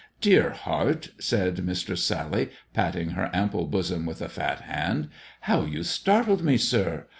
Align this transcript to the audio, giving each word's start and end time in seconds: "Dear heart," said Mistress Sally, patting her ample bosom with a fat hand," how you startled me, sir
"Dear 0.29 0.49
heart," 0.49 1.11
said 1.19 1.63
Mistress 1.63 2.03
Sally, 2.03 2.49
patting 2.73 3.09
her 3.09 3.29
ample 3.35 3.67
bosom 3.67 4.07
with 4.07 4.19
a 4.23 4.29
fat 4.29 4.61
hand," 4.61 5.09
how 5.41 5.63
you 5.63 5.83
startled 5.83 6.41
me, 6.41 6.57
sir 6.57 7.05